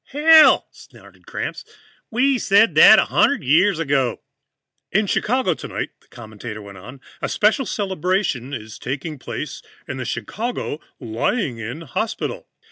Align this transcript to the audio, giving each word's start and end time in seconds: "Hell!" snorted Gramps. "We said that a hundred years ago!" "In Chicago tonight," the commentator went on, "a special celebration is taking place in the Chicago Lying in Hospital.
"Hell!" 0.05 0.67
snorted 0.71 1.27
Gramps. 1.27 1.63
"We 2.09 2.39
said 2.39 2.73
that 2.73 2.97
a 2.97 3.05
hundred 3.05 3.43
years 3.43 3.77
ago!" 3.77 4.21
"In 4.91 5.05
Chicago 5.05 5.53
tonight," 5.53 5.91
the 6.01 6.07
commentator 6.07 6.59
went 6.59 6.79
on, 6.79 7.01
"a 7.21 7.29
special 7.29 7.67
celebration 7.67 8.51
is 8.51 8.79
taking 8.79 9.19
place 9.19 9.61
in 9.87 9.97
the 9.97 10.05
Chicago 10.05 10.79
Lying 10.99 11.59
in 11.59 11.81
Hospital. 11.81 12.47